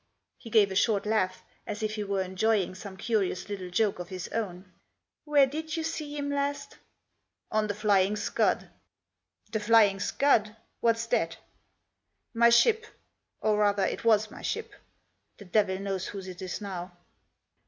He 0.39 0.49
gave 0.49 0.71
a 0.71 0.75
short 0.75 1.05
laugh, 1.05 1.43
as 1.67 1.83
if 1.83 1.93
he 1.93 2.03
were 2.03 2.23
enjoying 2.23 2.73
some 2.73 2.97
curious 2.97 3.47
little 3.49 3.69
joke 3.69 3.99
of 3.99 4.09
his 4.09 4.27
own." 4.29 4.65
Where 5.25 5.45
did 5.45 5.77
you 5.77 5.83
see 5.83 6.17
him 6.17 6.31
last?"" 6.31 6.79
On 7.51 7.67
the 7.67 7.75
Flying 7.75 8.15
Scud?" 8.15 8.67
The 9.51 9.59
Flying 9.59 9.99
Scud? 9.99 10.55
What's 10.79 11.05
that?"" 11.05 11.37
My 12.33 12.49
ship. 12.49 12.87
Or, 13.41 13.57
rather, 13.59 13.85
it 13.85 14.03
was 14.03 14.31
my 14.31 14.41
ship. 14.41 14.73
The 15.37 15.45
devil 15.45 15.77
knows 15.77 16.07
whose 16.07 16.27
it 16.27 16.41
is 16.41 16.61
now." 16.61 16.97